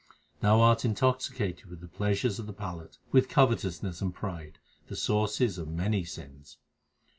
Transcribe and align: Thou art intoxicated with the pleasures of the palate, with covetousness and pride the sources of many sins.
Thou 0.39 0.61
art 0.61 0.83
intoxicated 0.83 1.67
with 1.69 1.79
the 1.79 1.87
pleasures 1.87 2.39
of 2.39 2.47
the 2.47 2.53
palate, 2.53 2.97
with 3.11 3.29
covetousness 3.29 4.01
and 4.01 4.11
pride 4.15 4.57
the 4.87 4.95
sources 4.95 5.59
of 5.59 5.67
many 5.67 6.03
sins. 6.05 6.57